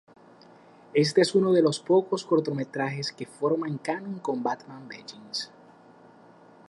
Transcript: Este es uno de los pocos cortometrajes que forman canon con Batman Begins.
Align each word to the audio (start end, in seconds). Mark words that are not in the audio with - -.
Este 0.95 1.21
es 1.21 1.35
uno 1.35 1.51
de 1.53 1.61
los 1.61 1.79
pocos 1.79 2.25
cortometrajes 2.25 3.11
que 3.11 3.27
forman 3.27 3.77
canon 3.77 4.17
con 4.17 4.41
Batman 4.41 4.87
Begins. 4.87 5.51